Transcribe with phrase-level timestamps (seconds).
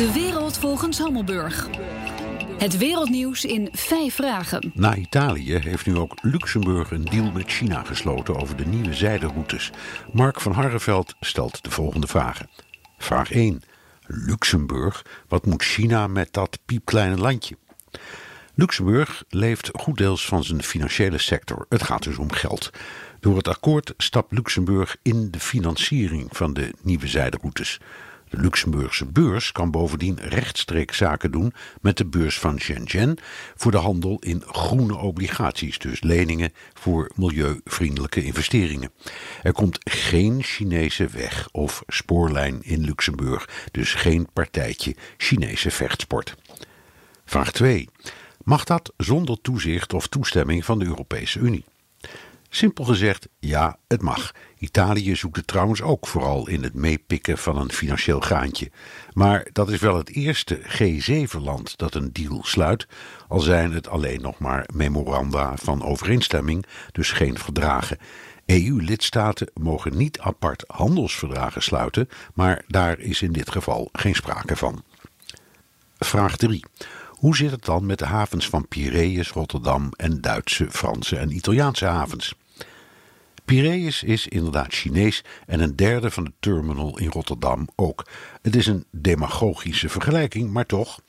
[0.00, 1.68] De wereld volgens Hammelburg.
[2.58, 4.70] Het wereldnieuws in vijf vragen.
[4.74, 9.70] Na Italië heeft nu ook Luxemburg een deal met China gesloten over de nieuwe zijderoutes.
[10.12, 12.48] Mark van Harreveld stelt de volgende vragen.
[12.98, 13.62] Vraag 1.
[14.06, 17.56] Luxemburg, wat moet China met dat piepkleine landje?
[18.54, 21.66] Luxemburg leeft goed deels van zijn financiële sector.
[21.68, 22.70] Het gaat dus om geld.
[23.20, 27.80] Door het akkoord stapt Luxemburg in de financiering van de nieuwe zijderoutes.
[28.30, 33.18] De Luxemburgse beurs kan bovendien rechtstreeks zaken doen met de beurs van Shenzhen
[33.56, 38.90] voor de handel in groene obligaties, dus leningen voor milieuvriendelijke investeringen.
[39.42, 46.34] Er komt geen Chinese weg of spoorlijn in Luxemburg, dus geen partijtje Chinese vechtsport.
[47.24, 47.88] Vraag 2.
[48.44, 51.64] Mag dat zonder toezicht of toestemming van de Europese Unie?
[52.52, 54.32] Simpel gezegd, ja, het mag.
[54.58, 58.70] Italië zoekt het trouwens ook vooral in het meepikken van een financieel graantje.
[59.12, 62.86] Maar dat is wel het eerste G7-land dat een deal sluit,
[63.28, 67.98] al zijn het alleen nog maar memoranda van overeenstemming, dus geen verdragen.
[68.46, 74.82] EU-lidstaten mogen niet apart handelsverdragen sluiten, maar daar is in dit geval geen sprake van.
[75.98, 76.64] Vraag 3.
[77.08, 81.84] Hoe zit het dan met de havens van Piraeus, Rotterdam en Duitse, Franse en Italiaanse
[81.84, 82.34] havens?
[83.50, 88.06] Piraeus is inderdaad Chinees en een derde van de terminal in Rotterdam ook.
[88.42, 91.00] Het is een demagogische vergelijking, maar toch.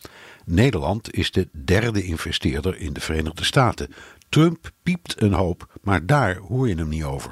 [0.45, 3.93] Nederland is de derde investeerder in de Verenigde Staten.
[4.29, 7.31] Trump piept een hoop, maar daar hoor je hem niet over.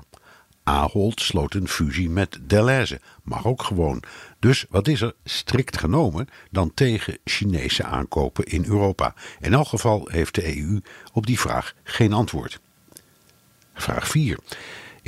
[0.63, 3.01] Ahold sloot een fusie met Deleuze.
[3.23, 4.03] Mag ook gewoon.
[4.39, 9.13] Dus wat is er strikt genomen dan tegen Chinese aankopen in Europa?
[9.39, 10.79] In elk geval heeft de EU
[11.13, 12.59] op die vraag geen antwoord.
[13.73, 14.39] Vraag 4.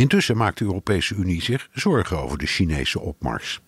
[0.02, 3.62] Intussen maakt de Europese Unie zich zorgen over de Chinese opmars.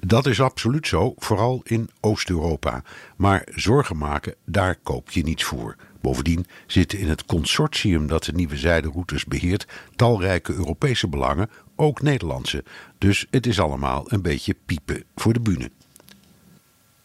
[0.00, 2.82] Dat is absoluut zo, vooral in Oost-Europa.
[3.16, 5.76] Maar zorgen maken, daar koop je niets voor.
[6.00, 12.64] Bovendien zitten in het consortium dat de nieuwe zijderoutes beheert talrijke Europese belangen, ook Nederlandse.
[12.98, 15.70] Dus het is allemaal een beetje piepen voor de bühne.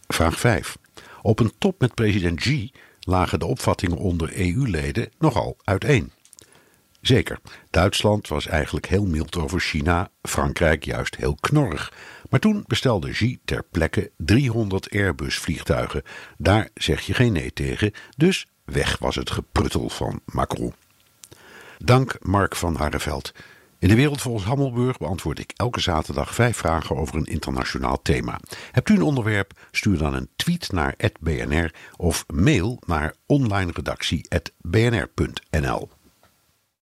[0.08, 0.78] Vraag 5.
[1.22, 6.12] Op een top met president Xi lagen de opvattingen onder EU-leden nogal uiteen.
[7.08, 11.94] Zeker, Duitsland was eigenlijk heel mild over China, Frankrijk juist heel knorrig.
[12.30, 16.04] Maar toen bestelde Xi ter plekke 300 Airbus-vliegtuigen.
[16.38, 20.74] Daar zeg je geen nee tegen, dus weg was het gepruttel van Macron.
[21.78, 23.32] Dank Mark van Harreveld.
[23.80, 28.40] In de wereld volgens Hammelburg beantwoord ik elke zaterdag vijf vragen over een internationaal thema.
[28.72, 29.68] Hebt u een onderwerp?
[29.72, 35.90] Stuur dan een tweet naar @bnr of mail naar onlineredactie@bnr.nl.